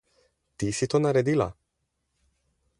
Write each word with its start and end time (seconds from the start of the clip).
Ti 0.61 0.67
si 0.77 0.85
to 0.93 0.97
naredila? 1.03 1.47